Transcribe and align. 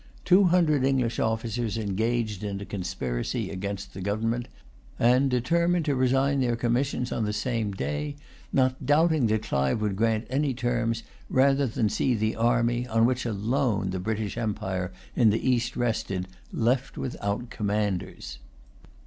Two 0.25 0.45
hundred 0.45 0.83
English 0.83 1.19
officers 1.19 1.77
engaged 1.77 2.43
in 2.43 2.59
a 2.59 2.65
conspiracy 2.65 3.51
against 3.51 3.93
the 3.93 4.01
government, 4.01 4.47
and 4.97 5.29
determined 5.29 5.85
to 5.85 5.93
resign 5.93 6.39
their 6.41 6.55
commissions 6.55 7.11
on 7.11 7.23
the 7.23 7.31
same 7.31 7.71
day, 7.71 8.15
not 8.51 8.83
doubting 8.83 9.27
that 9.27 9.43
Clive 9.43 9.79
would 9.79 9.95
grant 9.95 10.25
any 10.27 10.55
terms, 10.55 11.03
rather 11.29 11.67
than 11.67 11.87
see 11.87 12.15
the 12.15 12.35
army, 12.35 12.87
on 12.87 13.05
which 13.05 13.27
alone 13.27 13.91
the 13.91 13.99
British 13.99 14.39
empire 14.39 14.91
in 15.15 15.29
the 15.29 15.47
East 15.47 15.77
rested, 15.77 16.27
left 16.51 16.97
without 16.97 17.51
commanders. 17.51 18.39